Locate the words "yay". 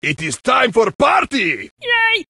1.82-2.24